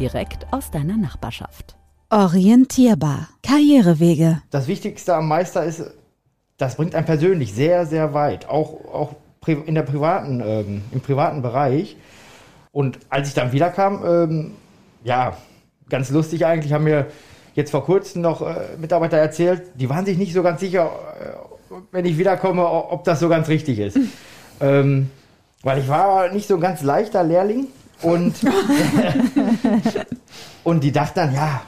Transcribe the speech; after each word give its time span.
direkt 0.00 0.46
aus 0.50 0.70
deiner 0.70 0.96
Nachbarschaft. 0.96 1.76
Orientierbar. 2.08 3.28
Karrierewege. 3.42 4.42
Das 4.50 4.66
Wichtigste 4.66 5.14
am 5.14 5.28
Meister 5.28 5.64
ist, 5.64 5.84
das 6.56 6.76
bringt 6.76 6.94
einen 6.94 7.06
persönlich 7.06 7.52
sehr, 7.54 7.86
sehr 7.86 8.14
weit. 8.14 8.48
Auch, 8.48 8.72
auch 8.92 9.14
in 9.46 9.74
der 9.74 9.82
privaten, 9.82 10.42
ähm, 10.44 10.82
im 10.90 11.00
privaten 11.00 11.42
Bereich. 11.42 11.96
Und 12.72 12.98
als 13.08 13.28
ich 13.28 13.34
dann 13.34 13.52
wiederkam, 13.52 14.04
ähm, 14.04 14.52
ja, 15.04 15.36
ganz 15.88 16.10
lustig 16.10 16.46
eigentlich, 16.46 16.72
haben 16.72 16.84
mir 16.84 17.06
jetzt 17.54 17.70
vor 17.70 17.84
kurzem 17.84 18.22
noch 18.22 18.42
äh, 18.42 18.76
Mitarbeiter 18.78 19.16
erzählt, 19.16 19.62
die 19.74 19.88
waren 19.88 20.06
sich 20.06 20.16
nicht 20.18 20.32
so 20.32 20.42
ganz 20.42 20.60
sicher, 20.60 20.90
äh, 21.20 21.74
wenn 21.92 22.04
ich 22.04 22.16
wiederkomme, 22.16 22.66
ob 22.66 23.04
das 23.04 23.20
so 23.20 23.28
ganz 23.28 23.48
richtig 23.48 23.78
ist. 23.78 23.98
ähm, 24.60 25.10
weil 25.62 25.78
ich 25.78 25.88
war 25.88 26.32
nicht 26.32 26.48
so 26.48 26.54
ein 26.54 26.60
ganz 26.60 26.82
leichter 26.82 27.22
Lehrling 27.22 27.66
und, 28.02 28.34
und 30.64 30.84
die 30.84 30.92
dachten 30.92 31.20
dann, 31.20 31.34
ja, 31.34 31.62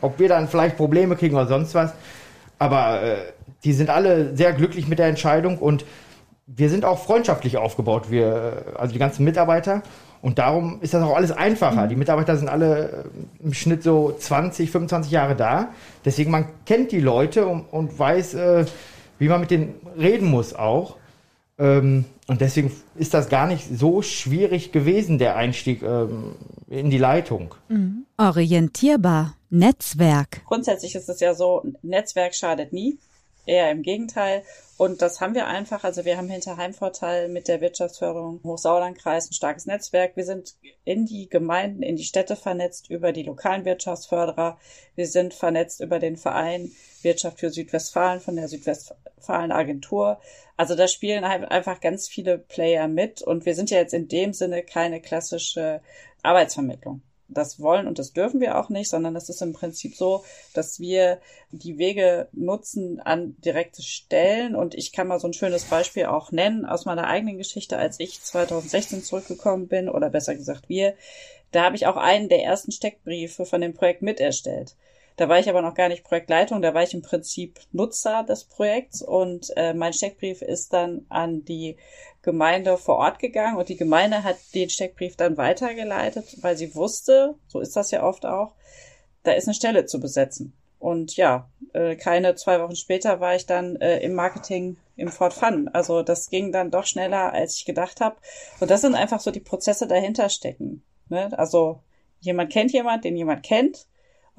ob 0.00 0.18
wir 0.18 0.28
dann 0.28 0.48
vielleicht 0.48 0.76
Probleme 0.76 1.16
kriegen 1.16 1.34
oder 1.34 1.46
sonst 1.46 1.74
was. 1.74 1.92
Aber 2.58 3.02
äh, 3.02 3.16
die 3.64 3.72
sind 3.72 3.90
alle 3.90 4.36
sehr 4.36 4.52
glücklich 4.52 4.88
mit 4.88 4.98
der 4.98 5.06
Entscheidung 5.06 5.58
und 5.58 5.84
wir 6.46 6.68
sind 6.68 6.84
auch 6.84 6.98
freundschaftlich 6.98 7.56
aufgebaut, 7.56 8.10
wir, 8.10 8.64
äh, 8.76 8.78
also 8.78 8.92
die 8.92 8.98
ganzen 8.98 9.24
Mitarbeiter. 9.24 9.82
Und 10.22 10.38
darum 10.38 10.80
ist 10.82 10.92
das 10.92 11.02
auch 11.02 11.16
alles 11.16 11.32
einfacher. 11.32 11.86
Die 11.86 11.96
Mitarbeiter 11.96 12.36
sind 12.36 12.48
alle 12.48 13.04
äh, 13.40 13.44
im 13.44 13.54
Schnitt 13.54 13.82
so 13.82 14.14
20, 14.18 14.70
25 14.70 15.10
Jahre 15.10 15.34
da. 15.34 15.68
Deswegen 16.04 16.30
man 16.30 16.46
kennt 16.66 16.92
die 16.92 17.00
Leute 17.00 17.46
und, 17.46 17.62
und 17.70 17.98
weiß, 17.98 18.34
äh, 18.34 18.66
wie 19.18 19.28
man 19.28 19.40
mit 19.40 19.50
denen 19.50 19.74
reden 19.98 20.28
muss 20.28 20.54
auch. 20.54 20.96
Ähm, 21.60 22.06
und 22.26 22.40
deswegen 22.40 22.72
ist 22.96 23.12
das 23.12 23.28
gar 23.28 23.46
nicht 23.46 23.68
so 23.70 24.02
schwierig 24.02 24.72
gewesen, 24.72 25.18
der 25.18 25.36
Einstieg 25.36 25.82
ähm, 25.82 26.34
in 26.68 26.90
die 26.90 26.98
Leitung. 26.98 27.54
Mhm. 27.68 28.06
Orientierbar. 28.16 29.34
Netzwerk. 29.50 30.42
Grundsätzlich 30.46 30.94
ist 30.94 31.08
es 31.08 31.20
ja 31.20 31.34
so, 31.34 31.62
Netzwerk 31.82 32.34
schadet 32.34 32.72
nie. 32.72 32.98
Eher 33.46 33.70
im 33.70 33.82
Gegenteil. 33.82 34.42
Und 34.76 35.02
das 35.02 35.20
haben 35.20 35.34
wir 35.34 35.46
einfach. 35.46 35.84
Also 35.84 36.04
wir 36.04 36.16
haben 36.16 36.30
hinter 36.30 36.56
Heimvorteil 36.56 37.28
mit 37.28 37.48
der 37.48 37.60
Wirtschaftsförderung 37.60 38.40
Hochsauerlandkreis 38.42 39.28
ein 39.28 39.34
starkes 39.34 39.66
Netzwerk. 39.66 40.16
Wir 40.16 40.24
sind 40.24 40.54
in 40.84 41.04
die 41.04 41.28
Gemeinden, 41.28 41.82
in 41.82 41.96
die 41.96 42.04
Städte 42.04 42.34
vernetzt 42.34 42.88
über 42.88 43.12
die 43.12 43.22
lokalen 43.22 43.64
Wirtschaftsförderer. 43.64 44.58
Wir 44.94 45.06
sind 45.06 45.34
vernetzt 45.34 45.80
über 45.80 45.98
den 45.98 46.16
Verein 46.16 46.72
Wirtschaft 47.02 47.40
für 47.40 47.50
Südwestfalen 47.50 48.20
von 48.20 48.36
der 48.36 48.48
Südwestfalen 48.48 49.52
Agentur. 49.52 50.18
Also 50.56 50.74
da 50.74 50.88
spielen 50.88 51.24
einfach 51.24 51.80
ganz 51.80 52.08
viele 52.08 52.38
Player 52.38 52.88
mit 52.88 53.22
und 53.22 53.46
wir 53.46 53.54
sind 53.54 53.70
ja 53.70 53.78
jetzt 53.78 53.94
in 53.94 54.08
dem 54.08 54.32
Sinne 54.32 54.62
keine 54.62 55.00
klassische 55.00 55.80
Arbeitsvermittlung. 56.22 57.02
Das 57.32 57.60
wollen 57.60 57.86
und 57.86 57.98
das 57.98 58.12
dürfen 58.12 58.40
wir 58.40 58.58
auch 58.58 58.68
nicht, 58.68 58.90
sondern 58.90 59.14
das 59.14 59.28
ist 59.28 59.40
im 59.42 59.52
Prinzip 59.52 59.94
so, 59.94 60.24
dass 60.52 60.80
wir 60.80 61.20
die 61.52 61.78
Wege 61.78 62.28
nutzen 62.32 63.00
an 63.00 63.36
direkte 63.38 63.82
Stellen. 63.82 64.54
Und 64.54 64.74
ich 64.74 64.92
kann 64.92 65.08
mal 65.08 65.20
so 65.20 65.28
ein 65.28 65.32
schönes 65.32 65.64
Beispiel 65.64 66.06
auch 66.06 66.32
nennen 66.32 66.64
aus 66.64 66.84
meiner 66.84 67.06
eigenen 67.06 67.38
Geschichte, 67.38 67.76
als 67.78 68.00
ich 68.00 68.22
2016 68.22 69.02
zurückgekommen 69.04 69.68
bin, 69.68 69.88
oder 69.88 70.10
besser 70.10 70.34
gesagt 70.34 70.68
wir. 70.68 70.94
Da 71.52 71.64
habe 71.64 71.76
ich 71.76 71.86
auch 71.86 71.96
einen 71.96 72.28
der 72.28 72.42
ersten 72.42 72.72
Steckbriefe 72.72 73.44
von 73.44 73.60
dem 73.60 73.74
Projekt 73.74 74.02
miterstellt. 74.02 74.76
Da 75.16 75.28
war 75.28 75.38
ich 75.38 75.48
aber 75.48 75.62
noch 75.62 75.74
gar 75.74 75.88
nicht 75.88 76.04
Projektleitung, 76.04 76.62
da 76.62 76.72
war 76.72 76.82
ich 76.82 76.94
im 76.94 77.02
Prinzip 77.02 77.60
Nutzer 77.72 78.22
des 78.22 78.44
Projekts 78.44 79.02
und 79.02 79.50
äh, 79.56 79.74
mein 79.74 79.92
Steckbrief 79.92 80.42
ist 80.42 80.72
dann 80.72 81.04
an 81.08 81.44
die 81.44 81.76
Gemeinde 82.22 82.76
vor 82.76 82.96
Ort 82.96 83.18
gegangen 83.18 83.56
und 83.56 83.68
die 83.68 83.76
Gemeinde 83.76 84.24
hat 84.24 84.36
den 84.54 84.70
Steckbrief 84.70 85.16
dann 85.16 85.36
weitergeleitet, 85.36 86.36
weil 86.42 86.56
sie 86.56 86.74
wusste, 86.74 87.34
so 87.48 87.60
ist 87.60 87.76
das 87.76 87.90
ja 87.90 88.02
oft 88.02 88.26
auch, 88.26 88.52
da 89.22 89.32
ist 89.32 89.46
eine 89.46 89.54
Stelle 89.54 89.86
zu 89.86 90.00
besetzen. 90.00 90.54
Und 90.78 91.16
ja, 91.16 91.50
äh, 91.74 91.94
keine 91.94 92.34
zwei 92.36 92.60
Wochen 92.60 92.74
später 92.74 93.20
war 93.20 93.36
ich 93.36 93.44
dann 93.44 93.76
äh, 93.76 93.98
im 93.98 94.14
Marketing 94.14 94.78
im 94.96 95.08
Fort 95.08 95.34
Fun. 95.34 95.68
Also 95.68 96.02
das 96.02 96.30
ging 96.30 96.52
dann 96.52 96.70
doch 96.70 96.86
schneller, 96.86 97.34
als 97.34 97.56
ich 97.56 97.66
gedacht 97.66 98.00
habe. 98.00 98.16
Und 98.60 98.70
das 98.70 98.80
sind 98.80 98.94
einfach 98.94 99.20
so 99.20 99.30
die 99.30 99.40
Prozesse 99.40 99.86
dahinter 99.86 100.30
stecken. 100.30 100.82
Ne? 101.10 101.38
Also 101.38 101.80
jemand 102.20 102.50
kennt 102.50 102.72
jemand, 102.72 103.04
den 103.04 103.16
jemand 103.16 103.42
kennt 103.42 103.86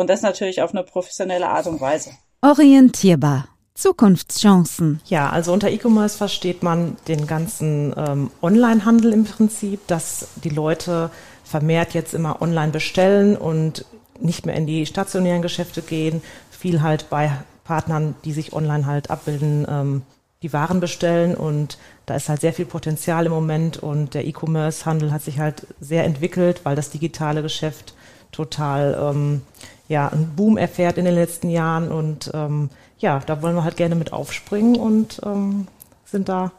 und 0.01 0.09
das 0.09 0.21
natürlich 0.21 0.61
auf 0.61 0.71
eine 0.71 0.83
professionelle 0.83 1.47
Art 1.47 1.67
und 1.67 1.79
Weise. 1.79 2.11
Orientierbar. 2.41 3.47
Zukunftschancen. 3.73 4.99
Ja, 5.05 5.29
also 5.29 5.53
unter 5.53 5.69
E-Commerce 5.69 6.17
versteht 6.17 6.61
man 6.61 6.97
den 7.07 7.25
ganzen 7.25 7.93
ähm, 7.95 8.31
Online-Handel 8.41 9.13
im 9.13 9.23
Prinzip, 9.23 9.87
dass 9.87 10.27
die 10.43 10.49
Leute 10.49 11.09
vermehrt 11.43 11.93
jetzt 11.93 12.13
immer 12.13 12.41
online 12.41 12.71
bestellen 12.71 13.37
und 13.37 13.85
nicht 14.19 14.45
mehr 14.45 14.55
in 14.55 14.67
die 14.67 14.85
stationären 14.85 15.41
Geschäfte 15.41 15.81
gehen, 15.81 16.21
viel 16.51 16.81
halt 16.81 17.09
bei 17.09 17.31
Partnern, 17.63 18.15
die 18.25 18.33
sich 18.33 18.53
online 18.53 18.85
halt 18.85 19.09
abbilden, 19.09 19.65
ähm, 19.69 20.01
die 20.43 20.53
Waren 20.53 20.79
bestellen 20.79 21.35
und 21.35 21.77
da 22.05 22.15
ist 22.15 22.27
halt 22.27 22.41
sehr 22.41 22.53
viel 22.53 22.65
Potenzial 22.65 23.25
im 23.25 23.31
Moment 23.31 23.77
und 23.77 24.15
der 24.15 24.25
E-Commerce-Handel 24.25 25.11
hat 25.11 25.21
sich 25.21 25.39
halt 25.39 25.67
sehr 25.79 26.03
entwickelt, 26.03 26.61
weil 26.63 26.75
das 26.75 26.89
digitale 26.89 27.41
Geschäft 27.41 27.93
total 28.31 28.97
ähm, 28.99 29.41
ja, 29.87 30.07
einen 30.07 30.35
Boom 30.35 30.57
erfährt 30.57 30.97
in 30.97 31.05
den 31.05 31.15
letzten 31.15 31.49
Jahren. 31.49 31.91
Und 31.91 32.31
ähm, 32.33 32.69
ja, 32.99 33.19
da 33.25 33.41
wollen 33.41 33.55
wir 33.55 33.63
halt 33.63 33.77
gerne 33.77 33.95
mit 33.95 34.13
aufspringen 34.13 34.75
und 34.75 35.21
ähm, 35.25 35.67
sind 36.05 36.29
da 36.29 36.51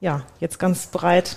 ja 0.00 0.22
jetzt 0.40 0.58
ganz 0.58 0.86
bereit, 0.86 1.36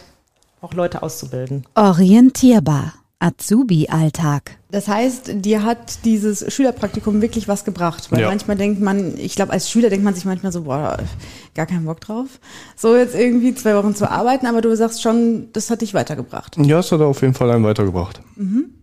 auch 0.62 0.74
Leute 0.74 1.04
auszubilden. 1.04 1.66
Orientierbar. 1.76 2.94
Azubi-Alltag. 3.20 4.58
Das 4.72 4.88
heißt, 4.88 5.46
dir 5.46 5.64
hat 5.64 6.04
dieses 6.04 6.54
Schülerpraktikum 6.54 7.22
wirklich 7.22 7.48
was 7.48 7.64
gebracht. 7.64 8.12
Weil 8.12 8.22
ja. 8.22 8.28
manchmal 8.28 8.58
denkt 8.58 8.82
man, 8.82 9.18
ich 9.18 9.36
glaube, 9.36 9.54
als 9.54 9.70
Schüler 9.70 9.90
denkt 9.90 10.04
man 10.04 10.14
sich 10.14 10.26
manchmal 10.26 10.52
so, 10.52 10.64
boah, 10.64 10.98
gar 11.56 11.66
keinen 11.66 11.86
Bock 11.86 12.02
drauf. 12.02 12.28
So 12.76 12.96
jetzt 12.96 13.16
irgendwie 13.16 13.56
zwei 13.56 13.76
Wochen 13.76 13.96
zu 13.96 14.12
arbeiten, 14.12 14.46
aber 14.46 14.62
du 14.62 14.76
sagst 14.76 15.02
schon, 15.02 15.48
das 15.54 15.70
hat 15.70 15.82
dich 15.82 15.94
weitergebracht. 15.94 16.58
Ja, 16.58 16.80
es 16.80 16.92
hat 16.92 17.02
auf 17.02 17.22
jeden 17.22 17.34
Fall 17.34 17.50
einen 17.52 17.64
weitergebracht. 17.64 18.22
Mhm. 18.36 18.75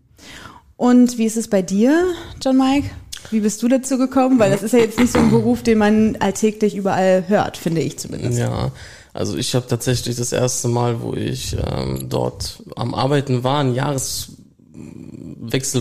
Und 0.82 1.16
wie 1.16 1.26
ist 1.26 1.36
es 1.36 1.46
bei 1.46 1.62
dir, 1.62 2.08
John 2.42 2.58
Mike? 2.58 2.90
Wie 3.30 3.38
bist 3.38 3.62
du 3.62 3.68
dazu 3.68 3.98
gekommen? 3.98 4.40
Weil 4.40 4.50
das 4.50 4.64
ist 4.64 4.72
ja 4.72 4.80
jetzt 4.80 4.98
nicht 4.98 5.12
so 5.12 5.20
ein 5.20 5.30
Beruf, 5.30 5.62
den 5.62 5.78
man 5.78 6.16
alltäglich 6.16 6.74
überall 6.74 7.22
hört, 7.28 7.56
finde 7.56 7.82
ich 7.82 8.00
zumindest. 8.00 8.36
Ja, 8.36 8.72
also 9.12 9.36
ich 9.36 9.54
habe 9.54 9.64
tatsächlich 9.68 10.16
das 10.16 10.32
erste 10.32 10.66
Mal, 10.66 11.00
wo 11.00 11.14
ich 11.14 11.56
ähm, 11.56 12.08
dort 12.08 12.64
am 12.74 12.96
Arbeiten 12.96 13.44
war, 13.44 13.60
ein 13.60 13.76
Jahreswechsel 13.76 14.34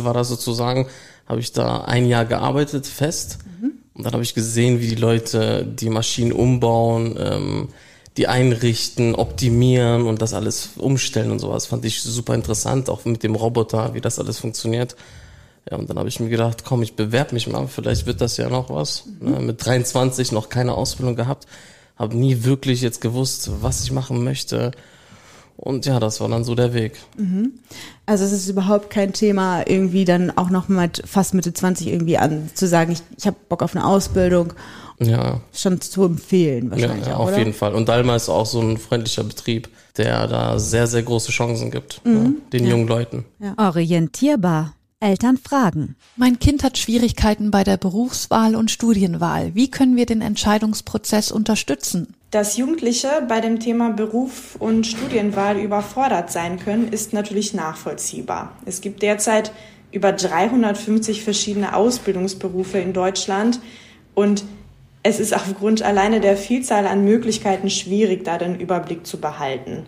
war 0.04 0.14
das 0.14 0.30
sozusagen, 0.30 0.86
habe 1.26 1.40
ich 1.40 1.52
da 1.52 1.82
ein 1.86 2.06
Jahr 2.06 2.26
gearbeitet, 2.26 2.86
fest. 2.86 3.40
Mhm. 3.60 3.72
Und 3.96 4.04
dann 4.04 4.14
habe 4.14 4.22
ich 4.22 4.36
gesehen, 4.36 4.82
wie 4.82 4.88
die 4.88 5.02
Leute 5.02 5.66
die 5.66 5.90
Maschinen 5.90 6.32
umbauen, 6.32 7.18
ähm, 7.20 7.70
die 8.18 8.28
einrichten, 8.28 9.16
optimieren 9.16 10.06
und 10.06 10.22
das 10.22 10.34
alles 10.34 10.72
umstellen 10.78 11.32
und 11.32 11.40
sowas. 11.40 11.66
Fand 11.66 11.86
ich 11.86 12.02
super 12.02 12.36
interessant, 12.36 12.90
auch 12.90 13.06
mit 13.06 13.24
dem 13.24 13.36
Roboter, 13.36 13.94
wie 13.94 14.02
das 14.02 14.20
alles 14.20 14.40
funktioniert. 14.40 14.96
Ja, 15.70 15.78
und 15.78 15.90
dann 15.90 15.98
habe 15.98 16.10
ich 16.10 16.20
mir 16.20 16.30
gedacht, 16.30 16.66
komm, 16.66 16.84
ich 16.84 16.96
bewerbe 16.96 17.34
mich 17.34 17.48
mal, 17.48 17.68
vielleicht 17.68 18.06
wird 18.08 18.20
das 18.20 18.38
ja 18.38 18.50
noch 18.50 18.70
was. 18.70 19.06
Mhm. 19.20 19.46
Mit 19.46 19.66
23 19.66 20.32
noch 20.32 20.50
keine 20.50 20.74
Ausbildung 20.74 21.16
gehabt, 21.16 21.48
habe 21.96 22.18
nie 22.18 22.44
wirklich 22.44 22.82
jetzt 22.82 23.00
gewusst, 23.00 23.52
was 23.62 23.84
ich 23.84 23.92
machen 23.92 24.24
möchte. 24.24 24.72
Und 25.62 25.86
ja, 25.86 26.00
das 26.00 26.20
war 26.20 26.28
dann 26.28 26.44
so 26.44 26.56
der 26.56 26.74
Weg. 26.74 26.98
Mhm. 27.18 27.54
Also 28.06 28.26
es 28.26 28.34
ist 28.34 28.50
überhaupt 28.50 28.90
kein 28.90 29.14
Thema, 29.14 29.64
irgendwie 29.66 30.04
dann 30.04 30.36
auch 30.36 30.50
noch 30.50 30.68
mit 30.68 31.04
fast 31.06 31.34
Mitte 31.34 31.54
20 31.54 31.88
irgendwie 31.88 32.18
an 32.18 32.50
zu 32.54 32.68
sagen, 32.68 32.92
ich, 32.92 33.02
ich 33.18 33.28
habe 33.28 33.38
Bock 33.48 33.62
auf 33.62 33.76
eine 33.76 33.86
Ausbildung 33.86 34.54
ja. 35.02 35.42
Schon 35.52 35.82
zu 35.82 36.06
empfehlen 36.06 36.70
wahrscheinlich 36.70 37.08
ja, 37.08 37.16
auch, 37.16 37.22
auf 37.22 37.28
oder? 37.30 37.40
jeden 37.40 37.54
Fall. 37.54 37.74
Und 37.74 37.90
Dalma 37.90 38.16
ist 38.16 38.30
auch 38.30 38.46
so 38.46 38.62
ein 38.62 38.78
freundlicher 38.78 39.24
Betrieb, 39.24 39.70
der 39.98 40.28
da 40.28 40.60
sehr, 40.60 40.86
sehr 40.86 41.02
große 41.02 41.32
Chancen 41.32 41.72
gibt, 41.72 42.06
mhm. 42.06 42.14
ne, 42.14 42.34
den 42.54 42.66
ja. 42.66 42.72
jungen 42.72 42.88
Leuten. 42.88 43.26
Ja. 43.40 43.54
Orientierbar. 43.58 44.74
Eltern 45.00 45.38
fragen. 45.38 45.96
Mein 46.16 46.38
Kind 46.38 46.64
hat 46.64 46.78
Schwierigkeiten 46.78 47.50
bei 47.50 47.64
der 47.64 47.78
Berufswahl 47.78 48.56
und 48.56 48.70
Studienwahl. 48.70 49.56
Wie 49.56 49.72
können 49.72 49.96
wir 49.96 50.06
den 50.06 50.22
Entscheidungsprozess 50.22 51.32
unterstützen? 51.32 52.14
Dass 52.32 52.56
Jugendliche 52.56 53.10
bei 53.28 53.42
dem 53.42 53.60
Thema 53.60 53.90
Beruf 53.90 54.56
und 54.58 54.88
Studienwahl 54.88 55.60
überfordert 55.60 56.32
sein 56.32 56.60
können, 56.60 56.88
ist 56.88 57.12
natürlich 57.12 57.54
nachvollziehbar. 57.54 58.56
Es 58.66 58.80
gibt 58.80 59.02
derzeit 59.02 59.52
über 59.92 60.14
350 60.14 61.26
verschiedene 61.26 61.76
Ausbildungsberufe 61.76 62.78
in 62.78 62.94
Deutschland 62.94 63.60
und 64.16 64.46
es 65.04 65.20
ist 65.20 65.36
aufgrund 65.36 65.82
alleine 65.82 66.22
der 66.22 66.38
Vielzahl 66.38 66.88
an 66.88 67.04
Möglichkeiten 67.04 67.70
schwierig, 67.70 68.24
da 68.24 68.38
den 68.38 68.58
Überblick 68.58 69.06
zu 69.06 69.20
behalten. 69.20 69.86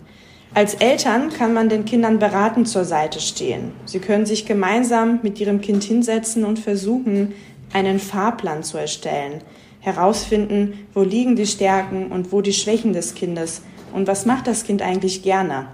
Als 0.53 0.73
Eltern 0.73 1.29
kann 1.29 1.53
man 1.53 1.69
den 1.69 1.85
Kindern 1.85 2.19
beratend 2.19 2.67
zur 2.67 2.83
Seite 2.83 3.21
stehen. 3.21 3.71
Sie 3.85 3.99
können 3.99 4.25
sich 4.25 4.45
gemeinsam 4.45 5.19
mit 5.23 5.39
ihrem 5.39 5.61
Kind 5.61 5.85
hinsetzen 5.85 6.43
und 6.43 6.59
versuchen, 6.59 7.33
einen 7.71 7.99
Fahrplan 7.99 8.63
zu 8.63 8.77
erstellen, 8.77 9.41
herausfinden, 9.83 10.87
wo 10.93 11.01
liegen 11.01 11.35
die 11.35 11.45
Stärken 11.45 12.07
und 12.07 12.31
wo 12.31 12.41
die 12.41 12.53
Schwächen 12.53 12.93
des 12.93 13.15
Kindes 13.15 13.61
und 13.93 14.07
was 14.07 14.25
macht 14.25 14.47
das 14.47 14.63
Kind 14.63 14.81
eigentlich 14.81 15.23
gerne. 15.23 15.67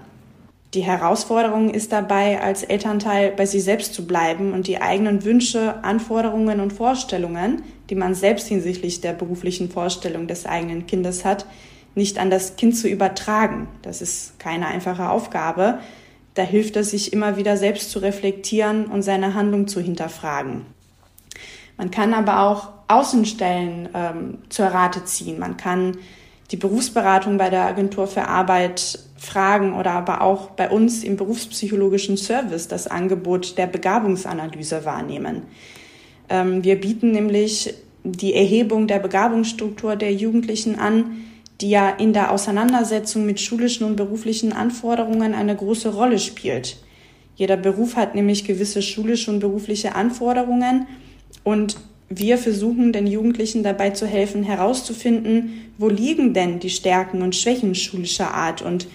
Die 0.74 0.82
Herausforderung 0.82 1.70
ist 1.70 1.90
dabei, 1.90 2.40
als 2.40 2.62
Elternteil 2.62 3.32
bei 3.32 3.46
sich 3.46 3.64
selbst 3.64 3.94
zu 3.94 4.06
bleiben 4.06 4.52
und 4.52 4.66
die 4.66 4.80
eigenen 4.80 5.24
Wünsche, 5.24 5.82
Anforderungen 5.82 6.60
und 6.60 6.72
Vorstellungen, 6.72 7.62
die 7.88 7.94
man 7.94 8.14
selbst 8.14 8.48
hinsichtlich 8.48 9.00
der 9.00 9.12
beruflichen 9.12 9.70
Vorstellung 9.70 10.26
des 10.26 10.44
eigenen 10.44 10.86
Kindes 10.86 11.24
hat, 11.24 11.46
nicht 11.94 12.18
an 12.18 12.30
das 12.30 12.56
Kind 12.56 12.76
zu 12.76 12.88
übertragen. 12.88 13.68
Das 13.82 14.02
ist 14.02 14.38
keine 14.38 14.66
einfache 14.66 15.08
Aufgabe. 15.08 15.78
Da 16.34 16.42
hilft 16.42 16.76
es, 16.76 16.90
sich 16.90 17.12
immer 17.12 17.36
wieder 17.36 17.56
selbst 17.56 17.90
zu 17.90 18.00
reflektieren 18.00 18.86
und 18.86 19.02
seine 19.02 19.34
Handlung 19.34 19.66
zu 19.66 19.80
hinterfragen. 19.80 20.66
Man 21.80 21.90
kann 21.90 22.12
aber 22.12 22.42
auch 22.42 22.68
Außenstellen 22.88 23.88
ähm, 23.94 24.38
zur 24.50 24.66
Rate 24.66 25.06
ziehen. 25.06 25.38
Man 25.38 25.56
kann 25.56 25.96
die 26.50 26.58
Berufsberatung 26.58 27.38
bei 27.38 27.48
der 27.48 27.62
Agentur 27.62 28.06
für 28.06 28.28
Arbeit 28.28 28.98
fragen 29.16 29.72
oder 29.72 29.92
aber 29.92 30.20
auch 30.20 30.50
bei 30.50 30.68
uns 30.68 31.02
im 31.02 31.16
berufspsychologischen 31.16 32.18
Service 32.18 32.68
das 32.68 32.86
Angebot 32.86 33.56
der 33.56 33.66
Begabungsanalyse 33.66 34.84
wahrnehmen. 34.84 35.44
Ähm, 36.28 36.62
wir 36.64 36.78
bieten 36.78 37.12
nämlich 37.12 37.72
die 38.04 38.34
Erhebung 38.34 38.86
der 38.86 38.98
Begabungsstruktur 38.98 39.96
der 39.96 40.12
Jugendlichen 40.12 40.78
an, 40.78 41.24
die 41.62 41.70
ja 41.70 41.88
in 41.88 42.12
der 42.12 42.30
Auseinandersetzung 42.30 43.24
mit 43.24 43.40
schulischen 43.40 43.86
und 43.86 43.96
beruflichen 43.96 44.52
Anforderungen 44.52 45.32
eine 45.32 45.56
große 45.56 45.94
Rolle 45.94 46.18
spielt. 46.18 46.76
Jeder 47.36 47.56
Beruf 47.56 47.96
hat 47.96 48.14
nämlich 48.14 48.44
gewisse 48.44 48.82
schulische 48.82 49.30
und 49.30 49.40
berufliche 49.40 49.94
Anforderungen 49.94 50.86
und 51.44 51.76
wir 52.08 52.38
versuchen 52.38 52.92
den 52.92 53.06
Jugendlichen 53.06 53.62
dabei 53.62 53.90
zu 53.90 54.06
helfen, 54.06 54.42
herauszufinden, 54.42 55.72
wo 55.78 55.88
liegen 55.88 56.34
denn 56.34 56.58
die 56.58 56.70
Stärken 56.70 57.22
und 57.22 57.36
Schwächen 57.36 57.74
schulischer 57.74 58.34
Art 58.34 58.62
und 58.62 58.88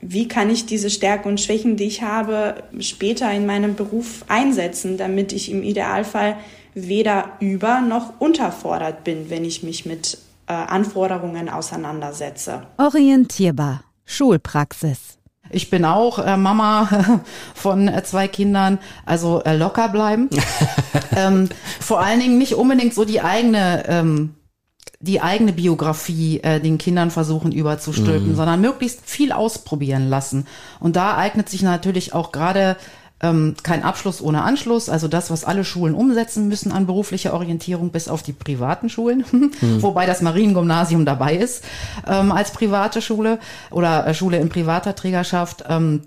wie 0.00 0.28
kann 0.28 0.48
ich 0.48 0.64
diese 0.64 0.90
Stärken 0.90 1.28
und 1.28 1.40
Schwächen, 1.40 1.76
die 1.76 1.84
ich 1.84 2.02
habe, 2.02 2.62
später 2.78 3.30
in 3.32 3.46
meinem 3.46 3.74
Beruf 3.74 4.24
einsetzen, 4.28 4.96
damit 4.96 5.32
ich 5.32 5.50
im 5.50 5.62
Idealfall 5.62 6.36
weder 6.74 7.32
über 7.40 7.80
noch 7.80 8.20
unterfordert 8.20 9.02
bin, 9.04 9.28
wenn 9.28 9.44
ich 9.44 9.62
mich 9.62 9.86
mit 9.86 10.18
äh, 10.46 10.52
Anforderungen 10.52 11.48
auseinandersetze. 11.48 12.62
Orientierbar. 12.76 13.82
Schulpraxis. 14.04 15.17
Ich 15.50 15.70
bin 15.70 15.84
auch 15.84 16.18
äh, 16.18 16.36
Mama 16.36 16.88
von 17.54 17.88
äh, 17.88 18.02
zwei 18.04 18.28
Kindern, 18.28 18.78
also 19.06 19.42
äh, 19.42 19.56
locker 19.56 19.88
bleiben. 19.88 20.28
ähm, 21.16 21.48
vor 21.80 22.00
allen 22.00 22.20
Dingen 22.20 22.38
nicht 22.38 22.54
unbedingt 22.54 22.94
so 22.94 23.04
die 23.04 23.20
eigene 23.20 23.84
ähm, 23.88 24.34
die 25.00 25.20
eigene 25.20 25.52
Biografie 25.52 26.40
äh, 26.40 26.60
den 26.60 26.76
Kindern 26.76 27.10
versuchen 27.10 27.52
überzustülpen, 27.52 28.30
mhm. 28.30 28.34
sondern 28.34 28.60
möglichst 28.60 29.08
viel 29.08 29.30
ausprobieren 29.30 30.08
lassen. 30.08 30.46
Und 30.80 30.96
da 30.96 31.16
eignet 31.16 31.48
sich 31.48 31.62
natürlich 31.62 32.14
auch 32.14 32.32
gerade 32.32 32.76
ähm, 33.20 33.54
kein 33.62 33.82
Abschluss 33.82 34.22
ohne 34.22 34.42
Anschluss, 34.42 34.88
also 34.88 35.08
das, 35.08 35.30
was 35.30 35.44
alle 35.44 35.64
Schulen 35.64 35.94
umsetzen 35.94 36.48
müssen 36.48 36.70
an 36.70 36.86
beruflicher 36.86 37.34
Orientierung, 37.34 37.90
bis 37.90 38.08
auf 38.08 38.22
die 38.22 38.32
privaten 38.32 38.88
Schulen, 38.88 39.24
mhm. 39.32 39.52
wobei 39.82 40.06
das 40.06 40.22
Mariengymnasium 40.22 41.04
dabei 41.04 41.36
ist 41.36 41.64
ähm, 42.06 42.30
als 42.30 42.52
private 42.52 43.02
Schule 43.02 43.38
oder 43.70 44.06
äh, 44.06 44.14
Schule 44.14 44.38
in 44.38 44.48
privater 44.48 44.94
Trägerschaft. 44.94 45.64
Ähm, 45.68 46.02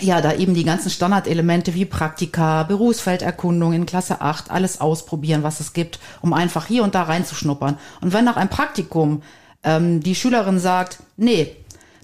ja, 0.00 0.22
da 0.22 0.32
eben 0.32 0.54
die 0.54 0.64
ganzen 0.64 0.90
Standardelemente 0.90 1.74
wie 1.74 1.84
Praktika, 1.84 2.62
Berufsfelderkundung 2.62 3.74
in 3.74 3.84
Klasse 3.84 4.22
8, 4.22 4.50
alles 4.50 4.80
ausprobieren, 4.80 5.42
was 5.42 5.60
es 5.60 5.74
gibt, 5.74 5.98
um 6.22 6.32
einfach 6.32 6.66
hier 6.66 6.82
und 6.82 6.94
da 6.94 7.02
reinzuschnuppern. 7.02 7.76
Und 8.00 8.12
wenn 8.14 8.24
nach 8.24 8.38
einem 8.38 8.48
Praktikum 8.48 9.22
ähm, 9.64 10.00
die 10.00 10.14
Schülerin 10.14 10.58
sagt, 10.58 10.98
nee, 11.16 11.56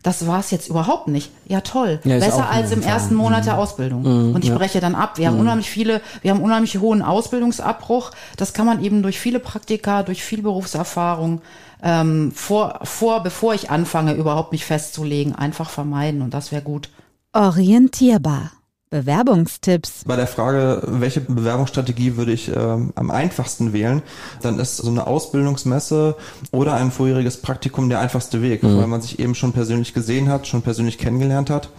das 0.02 0.26
war 0.26 0.40
es 0.40 0.50
jetzt 0.50 0.68
überhaupt 0.68 1.08
nicht. 1.08 1.30
Ja, 1.46 1.60
toll. 1.60 2.00
Ja, 2.04 2.18
Besser 2.18 2.48
als 2.48 2.70
im 2.72 2.82
ersten 2.82 3.14
Monat 3.14 3.46
der 3.46 3.54
mhm. 3.54 3.58
Ausbildung. 3.58 4.02
Mhm, 4.02 4.34
und 4.34 4.44
ich 4.44 4.50
ja. 4.50 4.56
breche 4.56 4.80
dann 4.80 4.94
ab. 4.94 5.18
Wir 5.18 5.26
haben 5.26 5.34
mhm. 5.34 5.40
unheimlich 5.40 5.70
viele, 5.70 6.00
wir 6.22 6.30
haben 6.30 6.40
unheimlich 6.40 6.78
hohen 6.78 7.02
Ausbildungsabbruch. 7.02 8.12
Das 8.36 8.52
kann 8.52 8.66
man 8.66 8.82
eben 8.82 9.02
durch 9.02 9.18
viele 9.18 9.40
Praktika, 9.40 10.02
durch 10.02 10.22
viel 10.22 10.42
Berufserfahrung 10.42 11.40
ähm, 11.82 12.32
vor, 12.32 12.80
vor, 12.82 13.22
bevor 13.22 13.54
ich 13.54 13.70
anfange, 13.70 14.14
überhaupt 14.14 14.52
mich 14.52 14.64
festzulegen, 14.64 15.34
einfach 15.34 15.70
vermeiden. 15.70 16.22
Und 16.22 16.34
das 16.34 16.52
wäre 16.52 16.62
gut. 16.62 16.90
Orientierbar. 17.32 18.52
Bewerbungstipps. 18.90 20.04
Bei 20.06 20.16
der 20.16 20.26
Frage, 20.26 20.82
welche 20.86 21.20
Bewerbungsstrategie 21.20 22.16
würde 22.16 22.32
ich 22.32 22.48
äh, 22.48 22.56
am 22.56 23.10
einfachsten 23.10 23.72
wählen, 23.72 24.02
dann 24.42 24.58
ist 24.58 24.76
so 24.76 24.90
eine 24.90 25.06
Ausbildungsmesse 25.06 26.16
oder 26.50 26.74
ein 26.74 26.90
vorheriges 26.90 27.38
Praktikum 27.38 27.88
der 27.88 28.00
einfachste 28.00 28.42
Weg, 28.42 28.62
mhm. 28.62 28.78
weil 28.78 28.86
man 28.86 29.00
sich 29.00 29.18
eben 29.18 29.34
schon 29.34 29.52
persönlich 29.52 29.94
gesehen 29.94 30.28
hat, 30.28 30.46
schon 30.46 30.62
persönlich 30.62 30.98
kennengelernt 30.98 31.50
hat. 31.50 31.70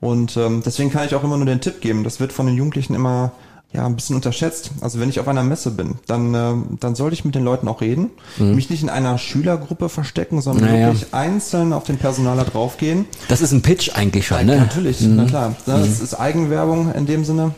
Und 0.00 0.36
ähm, 0.36 0.62
deswegen 0.64 0.90
kann 0.90 1.06
ich 1.06 1.14
auch 1.14 1.24
immer 1.24 1.36
nur 1.36 1.46
den 1.46 1.60
Tipp 1.60 1.80
geben, 1.80 2.04
das 2.04 2.20
wird 2.20 2.32
von 2.32 2.46
den 2.46 2.56
Jugendlichen 2.56 2.94
immer 2.94 3.32
ja, 3.72 3.86
ein 3.86 3.94
bisschen 3.94 4.16
unterschätzt. 4.16 4.72
Also 4.80 4.98
wenn 4.98 5.08
ich 5.08 5.20
auf 5.20 5.28
einer 5.28 5.44
Messe 5.44 5.70
bin, 5.70 5.94
dann, 6.06 6.34
äh, 6.34 6.54
dann 6.80 6.94
sollte 6.94 7.14
ich 7.14 7.24
mit 7.24 7.34
den 7.34 7.44
Leuten 7.44 7.68
auch 7.68 7.80
reden, 7.80 8.10
mhm. 8.36 8.56
mich 8.56 8.68
nicht 8.68 8.82
in 8.82 8.88
einer 8.88 9.16
Schülergruppe 9.16 9.88
verstecken, 9.88 10.40
sondern 10.40 10.70
naja. 10.70 10.86
wirklich 10.88 11.14
einzeln 11.14 11.72
auf 11.72 11.84
den 11.84 11.96
Personaler 11.96 12.44
draufgehen. 12.44 13.06
Das 13.28 13.40
ist 13.40 13.52
ein 13.52 13.62
Pitch 13.62 13.90
eigentlich 13.94 14.26
schon, 14.26 14.46
ne? 14.46 14.56
Natürlich, 14.56 15.00
mhm. 15.02 15.16
na 15.16 15.24
klar. 15.24 15.56
Das 15.66 15.98
mhm. 15.98 16.04
ist 16.04 16.14
Eigenwerbung 16.14 16.92
in 16.92 17.06
dem 17.06 17.24
Sinne 17.24 17.54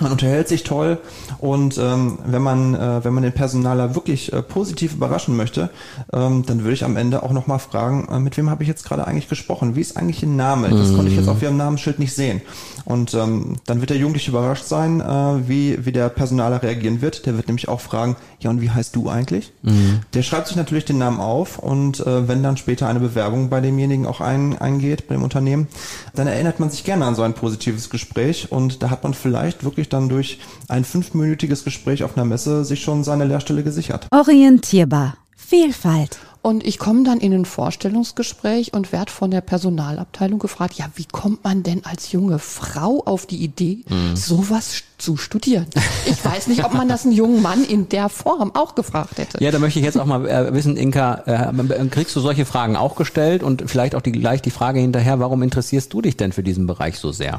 man 0.00 0.12
unterhält 0.12 0.48
sich 0.48 0.62
toll 0.62 0.98
und 1.38 1.76
ähm, 1.78 2.18
wenn 2.24 2.42
man 2.42 2.74
äh, 2.74 3.04
wenn 3.04 3.12
man 3.12 3.22
den 3.22 3.32
Personaler 3.32 3.94
wirklich 3.94 4.32
äh, 4.32 4.42
positiv 4.42 4.94
überraschen 4.94 5.36
möchte, 5.36 5.70
ähm, 6.12 6.44
dann 6.46 6.60
würde 6.60 6.72
ich 6.72 6.84
am 6.84 6.96
Ende 6.96 7.22
auch 7.22 7.32
noch 7.32 7.46
mal 7.46 7.58
fragen, 7.58 8.08
äh, 8.10 8.18
mit 8.18 8.36
wem 8.36 8.48
habe 8.48 8.62
ich 8.62 8.68
jetzt 8.68 8.84
gerade 8.84 9.06
eigentlich 9.06 9.28
gesprochen? 9.28 9.76
Wie 9.76 9.80
ist 9.80 9.96
eigentlich 9.96 10.22
Ihr 10.22 10.28
Name? 10.28 10.70
Das 10.70 10.88
mhm. 10.88 10.96
konnte 10.96 11.10
ich 11.10 11.18
jetzt 11.18 11.28
auf 11.28 11.42
Ihrem 11.42 11.56
Namensschild 11.56 11.98
nicht 11.98 12.14
sehen. 12.14 12.40
Und 12.84 13.14
ähm, 13.14 13.56
dann 13.66 13.80
wird 13.80 13.90
der 13.90 13.98
Jugendliche 13.98 14.30
überrascht 14.30 14.64
sein, 14.64 15.00
äh, 15.00 15.48
wie 15.48 15.84
wie 15.84 15.92
der 15.92 16.08
Personaler 16.08 16.62
reagieren 16.62 17.02
wird. 17.02 17.26
Der 17.26 17.36
wird 17.36 17.48
nämlich 17.48 17.68
auch 17.68 17.80
fragen, 17.80 18.16
ja 18.40 18.50
und 18.50 18.60
wie 18.60 18.70
heißt 18.70 18.96
du 18.96 19.08
eigentlich? 19.08 19.52
Mhm. 19.62 20.00
Der 20.14 20.22
schreibt 20.22 20.48
sich 20.48 20.56
natürlich 20.56 20.84
den 20.84 20.98
Namen 20.98 21.20
auf 21.20 21.58
und 21.58 22.00
äh, 22.00 22.28
wenn 22.28 22.42
dann 22.42 22.56
später 22.56 22.88
eine 22.88 23.00
Bewerbung 23.00 23.48
bei 23.48 23.60
demjenigen 23.60 24.06
auch 24.06 24.20
ein, 24.20 24.58
eingeht 24.58 25.08
bei 25.08 25.14
dem 25.14 25.22
Unternehmen, 25.22 25.68
dann 26.14 26.26
erinnert 26.26 26.60
man 26.60 26.70
sich 26.70 26.84
gerne 26.84 27.04
an 27.04 27.14
so 27.14 27.22
ein 27.22 27.34
positives 27.34 27.90
Gespräch 27.90 28.50
und 28.50 28.82
da 28.82 28.90
hat 28.90 29.02
man 29.02 29.14
vielleicht 29.14 29.64
wirklich 29.64 29.81
dann 29.88 30.08
durch 30.08 30.38
ein 30.68 30.84
fünfminütiges 30.84 31.64
Gespräch 31.64 32.04
auf 32.04 32.16
einer 32.16 32.24
Messe 32.24 32.64
sich 32.64 32.82
schon 32.82 33.04
seine 33.04 33.24
Lehrstelle 33.24 33.62
gesichert. 33.62 34.08
Orientierbar. 34.10 35.16
Vielfalt. 35.36 36.18
Und 36.44 36.66
ich 36.66 36.80
komme 36.80 37.04
dann 37.04 37.20
in 37.20 37.32
ein 37.32 37.44
Vorstellungsgespräch 37.44 38.74
und 38.74 38.90
werde 38.90 39.12
von 39.12 39.30
der 39.30 39.42
Personalabteilung 39.42 40.40
gefragt, 40.40 40.74
ja, 40.74 40.86
wie 40.96 41.04
kommt 41.04 41.44
man 41.44 41.62
denn 41.62 41.84
als 41.84 42.10
junge 42.10 42.40
Frau 42.40 43.00
auf 43.04 43.26
die 43.26 43.36
Idee, 43.36 43.84
mhm. 43.88 44.16
sowas 44.16 44.82
zu 44.98 45.16
studieren? 45.16 45.66
Ich 46.04 46.24
weiß 46.24 46.48
nicht, 46.48 46.64
ob 46.64 46.74
man 46.74 46.88
das 46.88 47.04
einen 47.04 47.12
jungen 47.12 47.42
Mann 47.42 47.64
in 47.64 47.88
der 47.88 48.08
Form 48.08 48.50
auch 48.56 48.74
gefragt 48.74 49.18
hätte. 49.18 49.42
Ja, 49.42 49.52
da 49.52 49.60
möchte 49.60 49.78
ich 49.78 49.84
jetzt 49.84 49.96
auch 49.96 50.04
mal 50.04 50.26
äh, 50.26 50.52
wissen, 50.52 50.76
Inka, 50.76 51.22
äh, 51.26 51.86
kriegst 51.90 52.16
du 52.16 52.20
solche 52.20 52.44
Fragen 52.44 52.74
auch 52.74 52.96
gestellt 52.96 53.44
und 53.44 53.70
vielleicht 53.70 53.94
auch 53.94 54.02
die, 54.02 54.10
gleich 54.10 54.42
die 54.42 54.50
Frage 54.50 54.80
hinterher, 54.80 55.20
warum 55.20 55.42
interessierst 55.42 55.92
du 55.92 56.02
dich 56.02 56.16
denn 56.16 56.32
für 56.32 56.42
diesen 56.42 56.66
Bereich 56.66 56.98
so 56.98 57.12
sehr? 57.12 57.38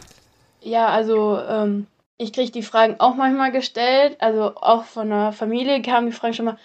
Ja, 0.62 0.88
also 0.88 1.40
ähm, 1.50 1.88
ich 2.18 2.34
kriege 2.34 2.52
die 2.52 2.64
Fragen 2.64 3.00
auch 3.00 3.16
manchmal 3.16 3.52
gestellt, 3.52 4.18
also 4.20 4.56
auch 4.56 4.84
von 4.86 5.10
der 5.10 5.32
Familie 5.32 5.82
kamen 5.82 6.08
die 6.08 6.14
Fragen 6.14 6.34
schon 6.34 6.46
mal, 6.46 6.58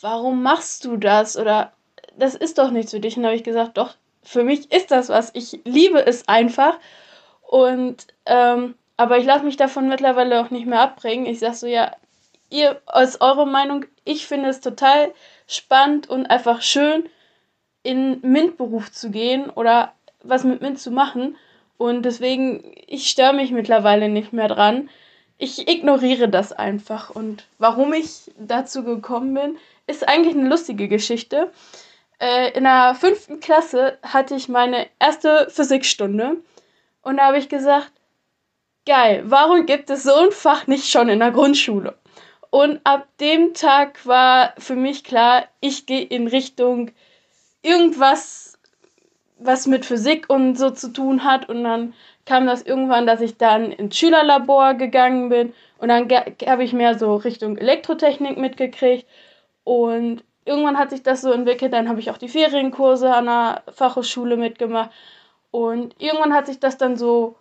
warum 0.00 0.42
machst 0.42 0.84
du 0.84 0.96
das? 0.96 1.36
Oder 1.36 1.72
das 2.16 2.34
ist 2.34 2.58
doch 2.58 2.70
nichts 2.70 2.92
für 2.92 3.00
dich. 3.00 3.16
Und 3.16 3.22
dann 3.22 3.30
habe 3.30 3.36
ich 3.36 3.44
gesagt, 3.44 3.76
doch, 3.78 3.94
für 4.22 4.42
mich 4.42 4.72
ist 4.72 4.90
das 4.90 5.08
was. 5.08 5.30
Ich 5.34 5.60
liebe 5.64 6.04
es 6.04 6.28
einfach. 6.28 6.78
Und, 7.42 8.06
ähm, 8.26 8.74
aber 8.96 9.18
ich 9.18 9.24
lasse 9.24 9.44
mich 9.44 9.56
davon 9.56 9.88
mittlerweile 9.88 10.40
auch 10.40 10.50
nicht 10.50 10.66
mehr 10.66 10.80
abbringen. 10.80 11.26
Ich 11.26 11.38
sage 11.38 11.54
so, 11.54 11.66
ja, 11.66 11.92
ihr, 12.50 12.80
aus 12.86 13.20
eurer 13.20 13.46
Meinung, 13.46 13.84
ich 14.04 14.26
finde 14.26 14.48
es 14.48 14.60
total 14.60 15.12
spannend 15.46 16.08
und 16.08 16.26
einfach 16.26 16.62
schön, 16.62 17.08
in 17.82 18.20
MINT-Beruf 18.22 18.90
zu 18.90 19.10
gehen 19.10 19.48
oder 19.50 19.92
was 20.22 20.44
mit 20.44 20.60
MINT 20.60 20.80
zu 20.80 20.90
machen. 20.90 21.36
Und 21.78 22.02
deswegen, 22.02 22.64
ich 22.86 23.08
störe 23.08 23.34
mich 23.34 23.50
mittlerweile 23.50 24.08
nicht 24.08 24.32
mehr 24.32 24.48
dran. 24.48 24.88
Ich 25.38 25.68
ignoriere 25.68 26.28
das 26.28 26.52
einfach. 26.52 27.10
Und 27.10 27.46
warum 27.58 27.92
ich 27.92 28.30
dazu 28.38 28.82
gekommen 28.84 29.34
bin, 29.34 29.58
ist 29.86 30.08
eigentlich 30.08 30.34
eine 30.34 30.48
lustige 30.48 30.88
Geschichte. 30.88 31.52
Äh, 32.18 32.56
in 32.56 32.64
der 32.64 32.96
fünften 32.98 33.40
Klasse 33.40 33.98
hatte 34.02 34.34
ich 34.34 34.48
meine 34.48 34.86
erste 34.98 35.48
Physikstunde. 35.50 36.38
Und 37.02 37.18
da 37.18 37.26
habe 37.26 37.38
ich 37.38 37.48
gesagt, 37.48 37.92
geil, 38.86 39.22
warum 39.26 39.66
gibt 39.66 39.90
es 39.90 40.04
so 40.04 40.14
ein 40.14 40.32
Fach 40.32 40.66
nicht 40.66 40.90
schon 40.90 41.08
in 41.08 41.18
der 41.18 41.30
Grundschule? 41.30 41.94
Und 42.50 42.80
ab 42.84 43.06
dem 43.20 43.52
Tag 43.52 44.06
war 44.06 44.54
für 44.56 44.76
mich 44.76 45.04
klar, 45.04 45.46
ich 45.60 45.84
gehe 45.84 46.02
in 46.02 46.26
Richtung 46.26 46.90
irgendwas, 47.60 48.45
was 49.38 49.66
mit 49.66 49.84
Physik 49.84 50.28
und 50.28 50.56
so 50.56 50.70
zu 50.70 50.92
tun 50.92 51.24
hat. 51.24 51.48
Und 51.48 51.64
dann 51.64 51.94
kam 52.24 52.46
das 52.46 52.62
irgendwann, 52.62 53.06
dass 53.06 53.20
ich 53.20 53.36
dann 53.36 53.72
ins 53.72 53.96
Schülerlabor 53.96 54.74
gegangen 54.74 55.28
bin. 55.28 55.54
Und 55.78 55.88
dann 55.88 56.08
habe 56.10 56.64
ich 56.64 56.72
mehr 56.72 56.98
so 56.98 57.16
Richtung 57.16 57.58
Elektrotechnik 57.58 58.38
mitgekriegt. 58.38 59.06
Und 59.64 60.24
irgendwann 60.44 60.78
hat 60.78 60.90
sich 60.90 61.02
das 61.02 61.20
so 61.20 61.30
entwickelt. 61.32 61.72
Dann 61.72 61.88
habe 61.88 62.00
ich 62.00 62.10
auch 62.10 62.18
die 62.18 62.28
Ferienkurse 62.28 63.12
an 63.14 63.26
der 63.26 63.62
Fachhochschule 63.72 64.36
mitgemacht. 64.36 64.90
Und 65.50 65.94
irgendwann 65.98 66.34
hat 66.34 66.46
sich 66.46 66.60
das 66.60 66.78
dann 66.78 66.96
so 66.96 67.36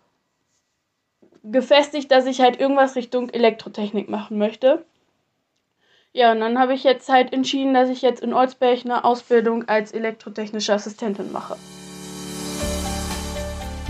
gefestigt, 1.43 2.11
dass 2.11 2.25
ich 2.25 2.41
halt 2.41 2.59
irgendwas 2.59 2.95
Richtung 2.95 3.29
Elektrotechnik 3.29 4.09
machen 4.09 4.37
möchte. 4.37 4.83
Ja, 6.11 6.31
und 6.31 6.39
dann 6.39 6.57
habe 6.57 6.73
ich 6.73 6.83
jetzt 6.85 7.09
halt 7.09 7.33
entschieden, 7.33 7.73
dass 7.73 7.89
ich 7.89 8.01
jetzt 8.01 8.23
in 8.23 8.33
Olsberg 8.33 8.85
eine 8.85 9.03
Ausbildung 9.03 9.67
als 9.67 9.91
elektrotechnische 9.91 10.73
Assistentin 10.73 11.31
mache. 11.33 11.57